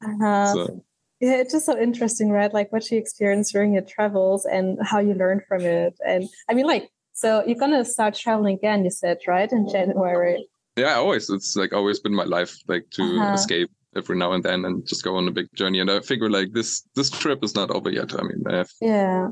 [0.03, 0.53] Uh-huh.
[0.53, 0.83] So.
[1.19, 2.53] Yeah, it's just so interesting, right?
[2.53, 5.93] Like what you experienced during your travels and how you learned from it.
[6.05, 9.51] And I mean, like, so you're going to start traveling again, you said, right?
[9.51, 10.47] In January.
[10.77, 11.29] Yeah, always.
[11.29, 13.33] It's like always been my life, like to uh-huh.
[13.33, 15.79] escape every now and then and just go on a big journey.
[15.79, 18.13] And I figure like this this trip is not over yet.
[18.17, 19.27] I mean, I have yeah.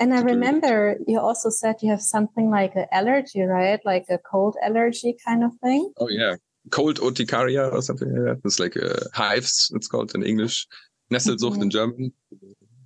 [0.00, 3.80] And I remember you also said you have something like an allergy, right?
[3.84, 5.92] Like a cold allergy kind of thing.
[5.98, 6.34] Oh yeah,
[6.70, 8.40] cold urticaria or something like that.
[8.44, 9.70] It's like uh, hives.
[9.74, 10.66] It's called in English.
[11.12, 11.62] Nesselsucht mm-hmm.
[11.62, 12.12] in German.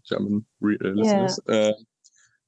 [0.07, 1.41] German re- uh, listeners.
[1.49, 1.55] Yeah.
[1.55, 1.73] Uh,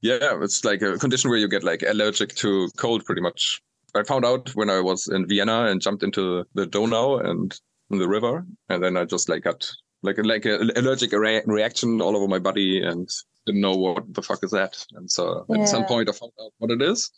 [0.03, 3.61] yeah, it's like a condition where you get like allergic to cold, pretty much.
[3.95, 7.59] I found out when I was in Vienna and jumped into the Donau and
[7.91, 9.71] in the river, and then I just like got
[10.03, 13.09] like a, like an allergic re- reaction all over my body and
[13.47, 14.85] didn't know what the fuck is that.
[14.93, 15.63] And so yeah.
[15.63, 17.11] at some point I found out what it is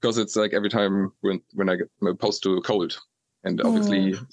[0.00, 2.98] because it's like every time when when I get opposed to a cold,
[3.44, 4.12] and obviously.
[4.12, 4.26] Mm.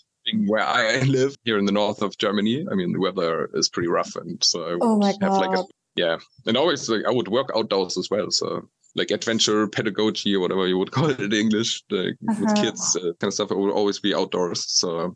[0.47, 3.89] Where I live here in the north of Germany, I mean the weather is pretty
[3.89, 5.63] rough, and so I oh my have like a
[5.95, 6.17] yeah,
[6.47, 10.67] and always like I would work outdoors as well, so like adventure pedagogy or whatever
[10.67, 12.41] you would call it in English, like uh-huh.
[12.41, 13.51] with kids, uh, kind of stuff.
[13.51, 14.65] I would always be outdoors.
[14.67, 15.15] So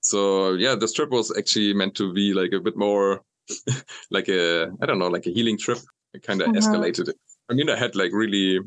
[0.00, 3.22] so yeah, this trip was actually meant to be like a bit more
[4.10, 5.78] like a I don't know, like a healing trip.
[6.14, 6.58] It kind of uh-huh.
[6.58, 7.16] escalated it.
[7.50, 8.60] I mean, I had like really,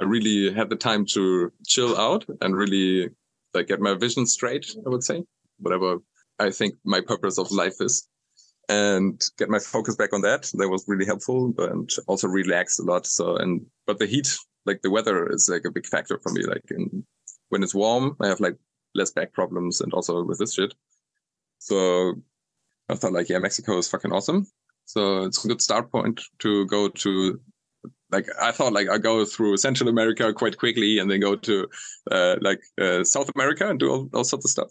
[0.00, 3.10] I really had the time to chill out and really
[3.52, 4.66] like get my vision straight.
[4.84, 5.22] I would say
[5.58, 5.98] whatever
[6.38, 8.08] I think my purpose of life is,
[8.68, 10.50] and get my focus back on that.
[10.54, 13.06] That was really helpful, and also relaxed a lot.
[13.06, 16.44] So and but the heat, like the weather, is like a big factor for me.
[16.44, 17.04] Like in
[17.50, 18.56] when it's warm, I have like
[18.94, 20.74] less back problems and also with this shit.
[21.58, 22.14] So
[22.88, 24.46] I thought like, yeah, Mexico is fucking awesome.
[24.84, 27.40] So it's a good start point to go to
[28.10, 31.68] like I thought like I go through Central America quite quickly and then go to
[32.10, 34.70] uh, like uh, South America and do all, all sorts of stuff.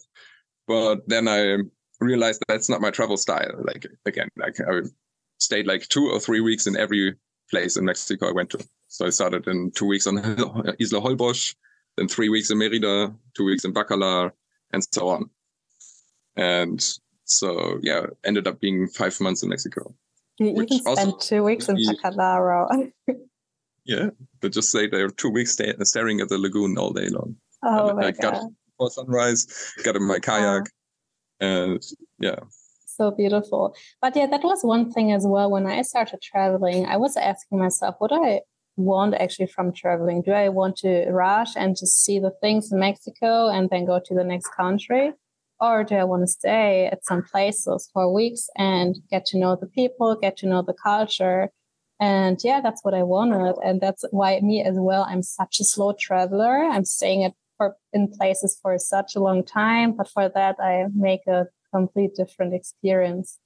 [0.66, 1.58] But then I
[2.00, 3.52] realized that's not my travel style.
[3.62, 4.80] Like again, like I
[5.38, 7.16] stayed like two or three weeks in every
[7.50, 8.64] place in Mexico I went to.
[8.88, 11.54] So I started in two weeks on Isla Holbox,
[11.96, 14.32] then three weeks in Merida, two weeks in Bacalar,
[14.72, 15.30] and so on.
[16.36, 16.84] And
[17.24, 19.94] so yeah, ended up being five months in Mexico.
[20.38, 22.92] You even spent two weeks in Bacalar.
[23.84, 27.36] yeah, but just say there two weeks stay, staring at the lagoon all day long.
[27.62, 28.20] Oh and my I God.
[28.20, 28.42] got
[28.76, 29.46] for sunrise,
[29.84, 30.64] got in my kayak,
[31.40, 31.82] and
[32.18, 32.40] yeah.
[32.86, 33.74] So beautiful.
[34.00, 35.50] But yeah, that was one thing as well.
[35.50, 38.40] When I started traveling, I was asking myself, what do I
[38.76, 40.22] want actually from traveling?
[40.22, 44.00] Do I want to rush and just see the things in Mexico and then go
[44.04, 45.12] to the next country?
[45.60, 49.56] Or do I want to stay at some places for weeks and get to know
[49.56, 51.50] the people, get to know the culture?
[52.00, 53.54] And yeah, that's what I wanted.
[53.64, 56.64] And that's why me as well, I'm such a slow traveler.
[56.64, 60.86] I'm staying at for in places for such a long time, but for that I
[60.94, 63.38] make a complete different experience.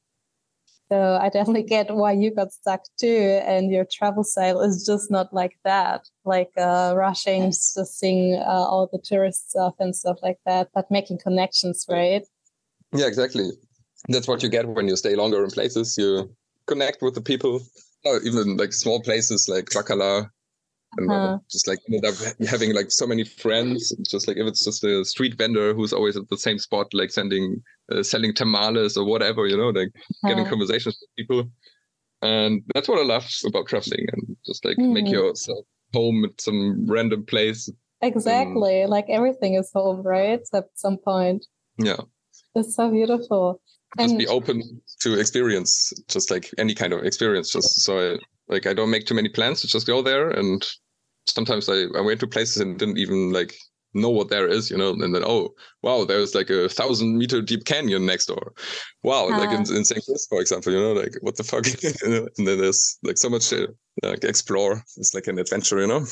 [0.91, 5.11] So I definitely get why you got stuck too, and your travel style is just
[5.11, 10.19] not like that, like uh, rushing, just seeing uh, all the tourist stuff and stuff
[10.23, 12.27] like that, but making connections, right?
[12.95, 13.51] Yeah, exactly.
[14.09, 15.99] That's what you get when you stay longer in places.
[15.99, 16.35] You
[16.67, 17.61] connect with the people,
[18.05, 20.31] or even like small places like Bacalar
[20.97, 21.39] and uh-huh.
[21.51, 22.15] just like ended up
[22.49, 26.17] having like so many friends just like if it's just a street vendor who's always
[26.17, 30.29] at the same spot like sending uh, selling tamales or whatever you know like uh-huh.
[30.29, 31.51] getting conversations with people.
[32.21, 34.95] And that's what i love about traveling and just like mm-hmm.
[34.95, 37.71] make yourself home at some random place.
[38.03, 38.87] Exactly.
[38.87, 40.41] Like everything is home right?
[40.53, 41.47] At some point.
[41.79, 42.01] Yeah.
[42.55, 43.61] It's so beautiful.
[43.99, 48.19] Just and- be open to experience just like any kind of experience just so I,
[48.49, 50.31] like I don't make too many plans to just go there.
[50.31, 50.67] And
[51.27, 53.55] sometimes I, I went to places and didn't even like
[53.95, 57.41] know what there is, you know, and then oh wow, there's like a thousand meter
[57.41, 58.53] deep canyon next door.
[59.03, 60.03] Wow, uh, like in, in St.
[60.09, 61.67] Louis, for example, you know, like what the fuck?
[62.05, 63.69] and then there's like so much to
[64.03, 64.83] like explore.
[64.97, 66.07] It's like an adventure, you know.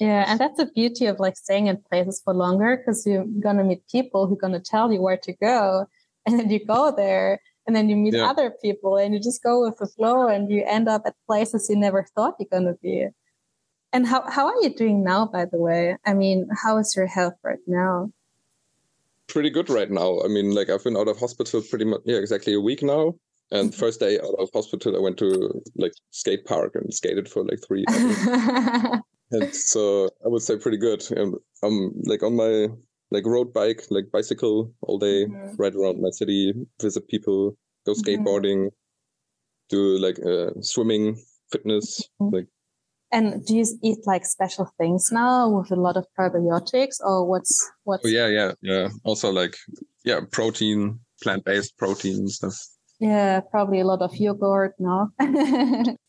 [0.00, 3.64] Yeah, and that's the beauty of like staying in places for longer because you're gonna
[3.64, 5.86] meet people who are gonna tell you where to go,
[6.26, 8.28] and then you go there and then you meet yeah.
[8.28, 11.68] other people and you just go with the flow and you end up at places
[11.68, 13.08] you never thought you're going to be.
[13.92, 15.96] And how, how are you doing now by the way?
[16.04, 18.10] I mean how is your health right now?
[19.28, 20.20] Pretty good right now.
[20.24, 23.14] I mean like i've been out of hospital pretty much yeah exactly a week now.
[23.50, 23.78] And mm-hmm.
[23.78, 27.60] first day out of hospital i went to like skate park and skated for like
[27.66, 29.00] three hours.
[29.30, 31.04] And so i would say pretty good.
[31.12, 32.68] And i'm like on my
[33.12, 35.54] like road bike, like bicycle all day, mm-hmm.
[35.58, 38.00] ride around my city, visit people, go mm-hmm.
[38.00, 39.68] skateboarding, mm-hmm.
[39.68, 42.34] do like uh, swimming, fitness, mm-hmm.
[42.34, 42.46] like.
[43.14, 47.70] And do you eat like special things now with a lot of probiotics, or what's
[47.84, 48.06] what's?
[48.06, 48.88] Oh yeah, yeah, yeah.
[49.04, 49.54] Also like
[50.02, 52.56] yeah, protein, plant based protein stuff.
[53.00, 54.74] Yeah, probably a lot of yogurt.
[54.78, 55.10] No.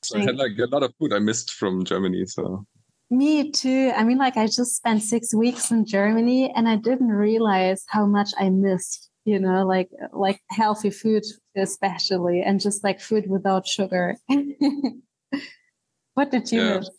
[0.02, 2.66] so I had like a lot of food I missed from Germany, so
[3.18, 3.92] me too.
[3.96, 8.06] I mean, like I just spent six weeks in Germany and I didn't realize how
[8.06, 11.24] much I missed, you know, like like healthy food
[11.56, 14.18] especially and just like food without sugar.
[16.14, 16.78] what did you yeah.
[16.78, 16.90] miss?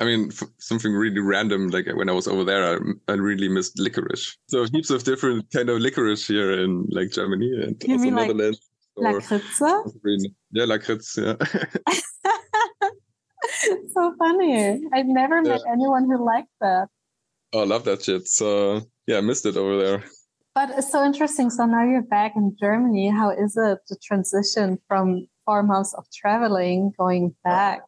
[0.00, 1.68] I mean, something really random.
[1.68, 2.78] Like when I was over there, I,
[3.12, 4.36] I really missed licorice.
[4.48, 8.14] So heaps of different kind of licorice here in like Germany and you also mean
[8.14, 8.60] Netherlands.
[8.96, 9.84] Like lakritze?
[10.50, 11.18] Yeah, lakritz.
[12.24, 12.32] Yeah.
[13.92, 14.80] so funny.
[14.92, 16.88] I've never met anyone who liked that.
[17.52, 18.28] Oh, I love that shit.
[18.28, 20.04] So yeah, I missed it over there.
[20.54, 21.50] But it's so interesting.
[21.50, 23.08] So now you're back in Germany.
[23.08, 27.82] How is it to transition from four months of traveling going back?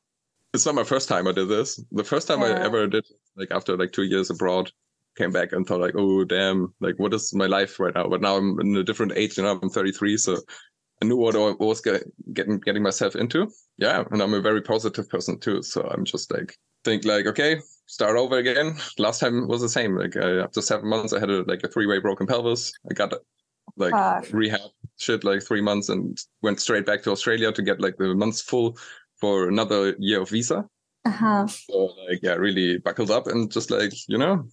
[0.53, 1.83] It's not my first time I did this.
[1.93, 2.47] The first time yeah.
[2.47, 4.73] I ever did, like after like two years abroad,
[5.17, 8.09] came back and thought like, oh damn, like what is my life right now?
[8.09, 9.37] But now I'm in a different age.
[9.37, 10.39] You know, I'm 33, so
[11.05, 13.51] knew what I was getting getting myself into.
[13.77, 15.63] Yeah, and I'm a very positive person too.
[15.63, 18.77] So I'm just like think like, okay, start over again.
[18.99, 19.97] Last time was the same.
[19.97, 22.73] Like I, after seven months, I had a, like a three way broken pelvis.
[22.91, 23.13] I got
[23.77, 27.81] like uh, rehab shit like three months and went straight back to Australia to get
[27.81, 28.79] like the months full
[29.21, 30.65] for another year of visa.
[31.05, 31.47] Uh-huh.
[31.47, 34.49] So like yeah, really buckled up and just like you know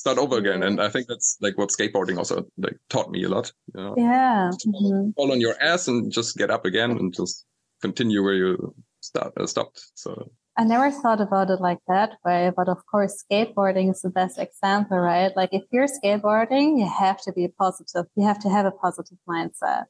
[0.00, 0.62] start over again.
[0.62, 3.52] And I think that's like what skateboarding also like taught me a lot.
[3.74, 3.94] You know?
[3.96, 4.50] Yeah.
[4.66, 5.10] Mm-hmm.
[5.16, 7.44] Fall on your ass and just get up again and just
[7.82, 9.78] continue where you start uh, stopped.
[9.94, 10.10] So
[10.56, 14.38] I never thought about it like that way, but of course, skateboarding is the best
[14.38, 15.32] example, right?
[15.36, 18.06] Like if you're skateboarding, you have to be positive.
[18.16, 19.84] You have to have a positive mindset.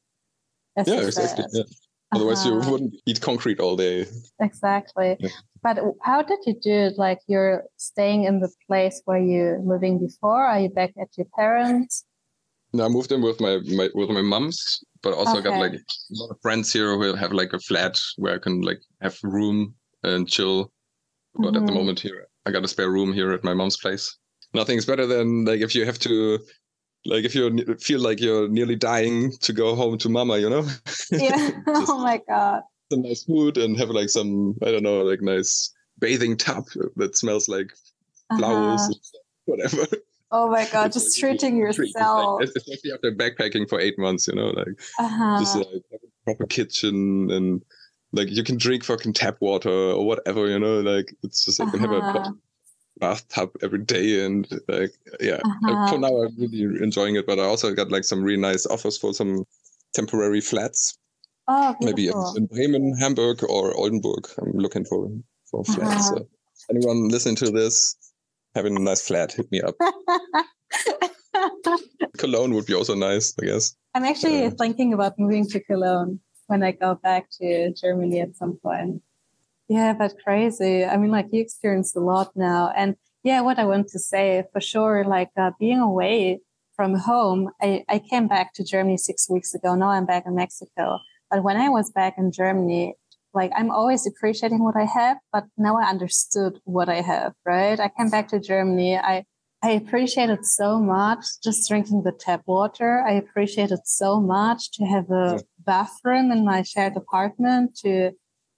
[0.76, 1.44] yeah, exactly.
[1.52, 1.64] Yeah.
[2.12, 2.50] Otherwise, Uh-huh.
[2.50, 4.06] you wouldn't eat concrete all day.
[4.40, 5.16] Exactly.
[5.20, 5.28] Yeah.
[5.62, 6.98] But how did you do it?
[6.98, 10.44] Like you're staying in the place where you're living before?
[10.44, 12.04] Are you back at your parents?
[12.72, 15.72] No, I moved in with my, my with my mom's, but also I got like
[15.72, 19.18] a lot of friends here who have like a flat where I can like have
[19.22, 20.70] room and chill.
[21.34, 21.74] But at the Mhm.
[21.74, 24.16] moment here, I got a spare room here at my mom's place.
[24.54, 26.38] Nothing's better than like if you have to,
[27.04, 30.66] like if you feel like you're nearly dying to go home to mama, you know.
[31.12, 31.36] Yeah.
[31.66, 32.62] Just oh my god.
[32.90, 36.64] Some nice food and have like some I don't know like nice bathing tub
[36.96, 37.72] that smells like
[38.36, 38.94] flowers, Uh-huh.
[39.46, 39.86] whatever.
[40.32, 41.68] Oh my god, just like treating treat.
[41.70, 42.42] It's like- yourself.
[42.42, 45.58] especially after backpacking for eight months, you know, like just Uh-huh.
[45.58, 47.62] like have a proper kitchen and
[48.12, 51.72] like you can drink fucking tap water or whatever, you know, like it's just like
[51.72, 52.32] you can have a Uh-huh.
[52.98, 55.40] bathtub every day and like yeah.
[55.44, 55.88] Uh-huh.
[55.88, 58.98] For now, I'm really enjoying it, but I also got like some really nice offers
[58.98, 59.44] for some
[59.94, 60.98] temporary flats,
[61.52, 64.28] Oh, maybe in, in Bremen, Hamburg, or Oldenburg.
[64.40, 65.10] I'm looking for
[65.50, 66.10] for flats.
[66.10, 66.20] Uh-huh.
[66.20, 67.96] So anyone listening to this,
[68.54, 69.74] having a nice flat, hit me up.
[72.18, 73.74] Cologne would be also nice, I guess.
[73.94, 78.36] I'm actually Uh, thinking about moving to Cologne when I go back to Germany at
[78.36, 79.02] some point.
[79.68, 80.84] Yeah, but crazy.
[80.84, 82.72] I mean, like you experienced a lot now.
[82.76, 86.40] And yeah, what I want to say for sure, like uh, being away
[86.76, 89.74] from home, I, I came back to Germany six weeks ago.
[89.74, 90.98] Now I'm back in Mexico.
[91.30, 92.94] But when I was back in Germany,
[93.32, 97.78] like I'm always appreciating what I have, but now I understood what I have, right?
[97.78, 98.96] I came back to Germany.
[98.96, 99.24] I
[99.62, 103.04] I appreciate it so much just drinking the tap water.
[103.06, 108.12] I appreciate it so much to have a bathroom in my shared apartment, to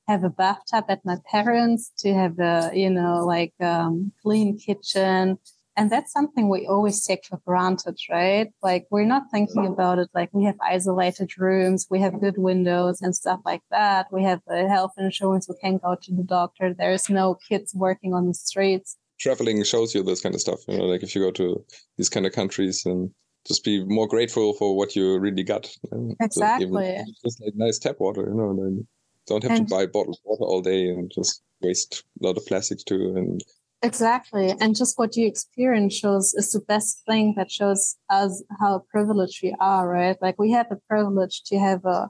[0.06, 5.38] have a bathtub at my parents, to have a, you know, like um, clean kitchen.
[5.76, 8.48] And that's something we always take for granted, right?
[8.62, 13.00] Like we're not thinking about it like we have isolated rooms, we have good windows
[13.00, 14.06] and stuff like that.
[14.12, 16.74] We have a health insurance, we can go to the doctor.
[16.76, 18.96] There's no kids working on the streets.
[19.18, 20.60] Traveling shows you this kind of stuff.
[20.68, 21.64] You know, like if you go to
[21.96, 23.10] these kind of countries and
[23.46, 25.70] just be more grateful for what you really got.
[25.90, 27.04] and just even- Exactly.
[27.24, 28.86] Just like nice tap water, you know, and then
[29.26, 32.44] don't have And- to buy bottled water all day and just waste a lot of
[32.46, 33.14] plastics too.
[33.16, 33.40] And
[33.82, 34.54] Exactly.
[34.60, 39.42] And just what you experience shows is the best thing that shows us how privileged
[39.42, 40.16] we are, right?
[40.22, 42.08] Like we have the privilege to have a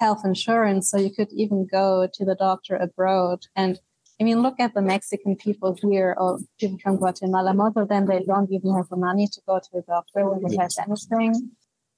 [0.00, 3.44] health insurance, so you could even go to the doctor abroad.
[3.54, 3.78] And
[4.20, 7.54] I mean, look at the Mexican people here or people from Guatemala.
[7.54, 10.42] Most of them, they don't even have the money to go to a doctor when
[10.42, 11.52] they have anything.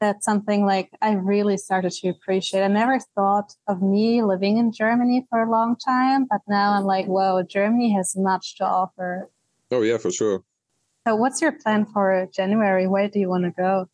[0.04, 2.62] That's something like I really started to appreciate.
[2.62, 6.84] I never thought of me living in Germany for a long time, but now I'm
[6.84, 9.30] like, whoa, Germany has much to offer.
[9.70, 10.44] oh yeah, for sure.
[11.06, 12.86] So, what's your plan for January?
[12.86, 13.88] Where do you want to go?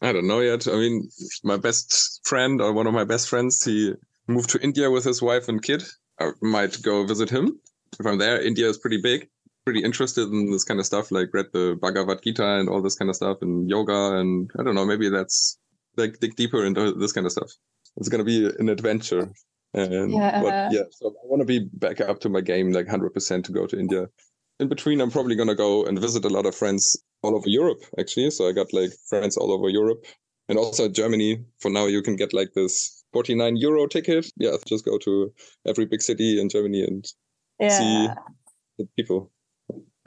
[0.00, 0.68] I don't know yet.
[0.68, 1.10] I mean,
[1.42, 3.94] my best friend or one of my best friends, he
[4.28, 5.82] moved to India with his wife and kid.
[6.20, 7.58] I might go visit him.
[7.98, 9.28] If I'm there, India is pretty big.
[9.68, 12.94] Pretty interested in this kind of stuff, like read the Bhagavad Gita and all this
[12.94, 14.16] kind of stuff and yoga.
[14.18, 15.58] And I don't know, maybe that's
[15.98, 17.50] like dig deeper into this kind of stuff.
[17.98, 19.30] It's going to be an adventure.
[19.74, 20.40] And Yeah.
[20.40, 23.52] but yeah, so I want to be back up to my game, like 100% to
[23.52, 24.08] go to India.
[24.58, 27.48] In between, I'm probably going to go and visit a lot of friends all over
[27.48, 28.30] Europe, actually.
[28.30, 30.06] So I got like friends all over Europe
[30.48, 31.44] and also Germany.
[31.58, 34.32] For now, you can get like this 49 euro ticket.
[34.38, 35.30] Yeah, just go to
[35.66, 37.04] every big city in Germany and
[37.60, 38.08] Yeah, See-
[38.78, 39.30] the people.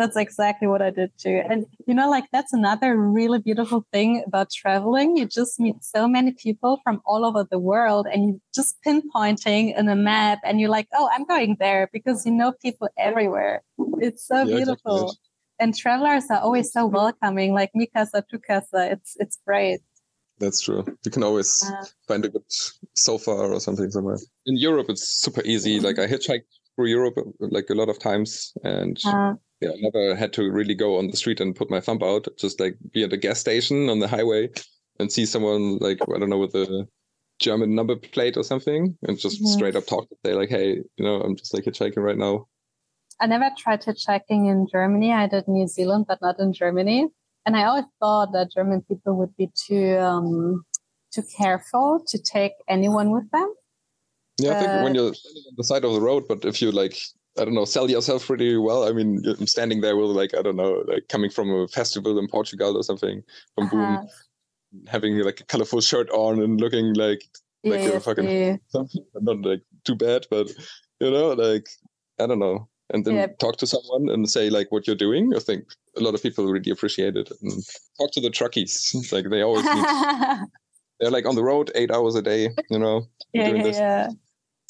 [0.01, 1.43] That's exactly what I did too.
[1.47, 5.15] And you know, like that's another really beautiful thing about traveling.
[5.15, 9.77] You just meet so many people from all over the world, and you just pinpointing
[9.77, 13.61] in a map, and you're like, "Oh, I'm going there," because you know people everywhere.
[13.99, 15.01] It's so Yeah, beautiful.
[15.03, 15.19] exactly.
[15.59, 18.81] And travelers are always so welcoming, like Mikasa to casa.
[18.93, 19.81] It's it's great.
[20.39, 20.83] That's true.
[21.05, 21.49] You can always
[22.07, 22.47] find a good
[22.95, 24.17] sofa or something somewhere.
[24.47, 25.79] In Europe, it's super easy.
[25.79, 26.49] Like I hitchhiked
[26.81, 30.73] through Europe like a lot of times, and uh, yeah, I never had to really
[30.73, 32.27] go on the street and put my thumb out.
[32.37, 34.49] Just like be at a gas station on the highway
[34.99, 36.87] and see someone like I don't know with a
[37.39, 39.47] German number plate or something, and just Mhm.
[39.47, 40.09] straight up talk.
[40.09, 42.47] To say like, hey, you know, I'm just like hitchhiking right now.
[43.19, 45.13] I never tried hitchhiking in Germany.
[45.13, 47.07] I did New Zealand, but not in Germany.
[47.45, 50.63] And I always thought that German people would be too um,
[51.13, 53.53] too careful to take anyone with them.
[54.41, 56.71] Yeah, I think when you're standing on the side of the road, but if you
[56.71, 56.97] like,
[57.39, 58.87] I don't know, sell yourself pretty well.
[58.87, 62.17] I mean, I'm standing there with like, I don't know, like coming from a festival
[62.19, 63.21] in Portugal or something,
[63.55, 63.75] from Uh-huh.
[64.01, 64.07] Boom,
[64.87, 67.21] having like a colorful shirt on and looking like
[67.63, 68.55] Like you're fucking- yeah.
[68.69, 70.49] something not like too bad, but
[70.99, 71.67] you know, like
[72.19, 72.67] I don't know.
[72.93, 73.27] And then Yeah.
[73.39, 75.33] talk to someone and say like what you're doing.
[75.35, 75.63] I think
[75.95, 77.31] a lot of people really appreciate it.
[77.41, 77.51] And
[77.97, 78.73] talk to the truckies.
[79.13, 79.85] Like they always need
[80.99, 83.07] they're like on the road eight hours a day, you know.
[83.33, 84.09] yeah, yeah, yeah.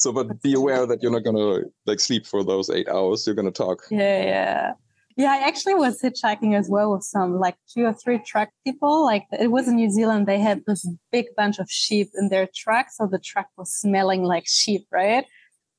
[0.01, 3.27] So, but be aware that you're not gonna like sleep for those eight hours.
[3.27, 3.83] You're gonna talk.
[3.91, 4.71] Yeah, yeah.
[5.15, 9.05] Yeah, I actually was hitchhiking as well with some like two or three truck people.
[9.05, 10.81] Like it was in New Zealand, they had this
[11.11, 15.25] big bunch of sheep in their truck, so the truck was smelling like sheep, right?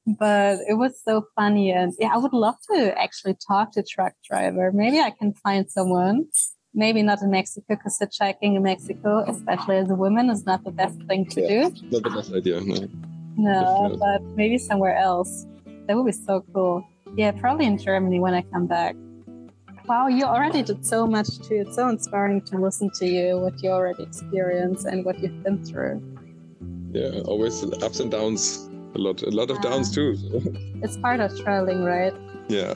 [0.06, 4.12] But it was so funny, and yeah, I would love to actually talk to truck
[4.30, 4.70] driver.
[4.72, 6.26] Maybe I can find someone.
[6.74, 10.70] Maybe not in Mexico, because hitchhiking in Mexico, especially as a woman, is not the
[10.70, 11.48] best thing to Yeah.
[11.48, 11.60] do.
[11.90, 12.60] Not the best idea.
[12.60, 12.86] No.
[13.36, 15.46] No, but maybe somewhere else.
[15.86, 16.86] That would be so cool.
[17.16, 18.94] Yeah, probably in Germany when I come back.
[19.86, 21.64] Wow, you already did so much too.
[21.66, 25.64] It's so inspiring to listen to you, what you already experienced and what you've been
[25.64, 26.00] through.
[26.92, 28.68] Yeah, always ups and downs.
[28.94, 30.16] A lot, a lot of downs too.
[30.82, 32.14] It's part of traveling, right?
[32.48, 32.74] yeah.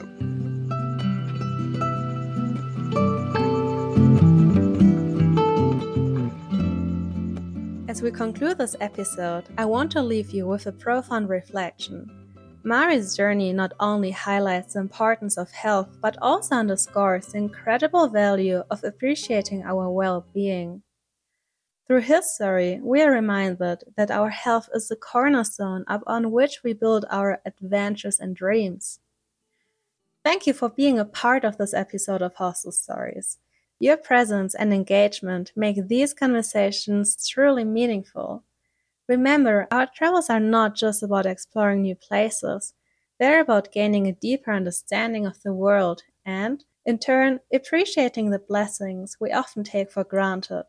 [7.97, 12.07] As we conclude this episode, I want to leave you with a profound reflection.
[12.63, 18.61] Marius' journey not only highlights the importance of health, but also underscores the incredible value
[18.69, 20.83] of appreciating our well being.
[21.87, 26.73] Through his story, we are reminded that our health is the cornerstone upon which we
[26.73, 28.99] build our adventures and dreams.
[30.23, 33.39] Thank you for being a part of this episode of Hostel Stories.
[33.79, 38.43] Your presence and engagement make these conversations truly meaningful.
[39.07, 42.73] Remember, our travels are not just about exploring new places,
[43.19, 49.17] they're about gaining a deeper understanding of the world and, in turn, appreciating the blessings
[49.19, 50.65] we often take for granted.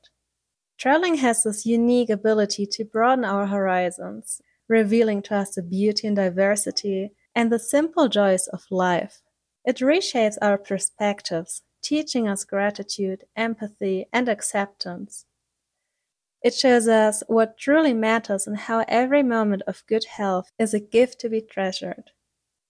[0.78, 6.16] Traveling has this unique ability to broaden our horizons, revealing to us the beauty and
[6.16, 9.22] diversity and the simple joys of life.
[9.64, 15.26] It reshapes our perspectives, teaching us gratitude, empathy, and acceptance.
[16.42, 20.80] It shows us what truly matters and how every moment of good health is a
[20.80, 22.12] gift to be treasured.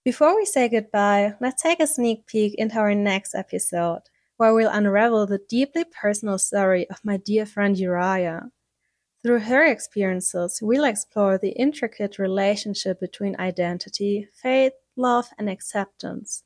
[0.05, 4.03] Before we say goodbye, let's take a sneak peek into our next episode,
[4.39, 8.51] where we'll unravel the deeply personal story of my dear friend Uriah.
[9.23, 16.45] Through her experiences, we'll explore the intricate relationship between identity, faith, love, and acceptance.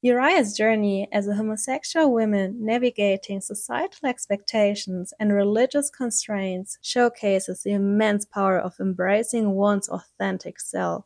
[0.00, 8.24] Uriah's journey as a homosexual woman navigating societal expectations and religious constraints showcases the immense
[8.24, 11.04] power of embracing one's authentic self.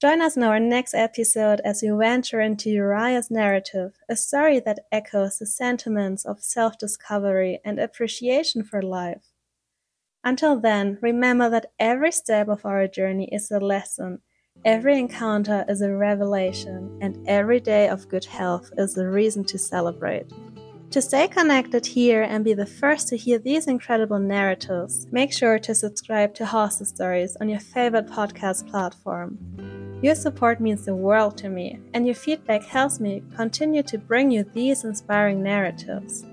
[0.00, 4.86] Join us in our next episode as we venture into Uriah's narrative, a story that
[4.92, 9.24] echoes the sentiments of self discovery and appreciation for life.
[10.22, 14.20] Until then, remember that every step of our journey is a lesson
[14.66, 19.58] Every encounter is a revelation, and every day of good health is a reason to
[19.58, 20.30] celebrate.
[20.90, 25.58] To stay connected here and be the first to hear these incredible narratives, make sure
[25.58, 29.38] to subscribe to Hostel Stories on your favorite podcast platform.
[30.02, 34.30] Your support means the world to me, and your feedback helps me continue to bring
[34.30, 36.26] you these inspiring narratives.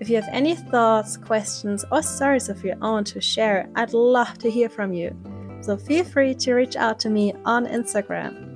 [0.00, 4.38] If you have any thoughts, questions, or stories of your own to share, I'd love
[4.38, 5.14] to hear from you
[5.62, 8.48] so feel free to reach out to me on Instagram.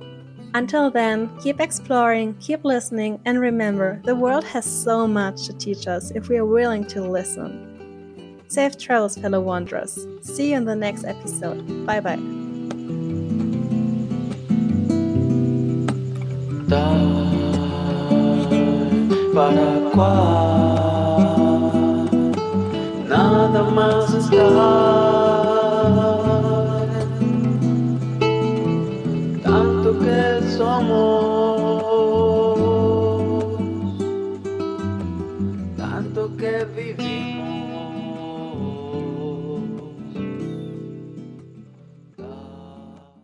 [0.53, 5.87] Until then, keep exploring, keep listening, and remember the world has so much to teach
[5.87, 8.43] us if we are willing to listen.
[8.47, 10.07] Safe travels, fellow wanderers.
[10.21, 11.85] See you in the next episode.
[11.85, 12.17] Bye bye.
[19.37, 21.27] para cual
[23.07, 24.11] nada más
[30.57, 31.16] somos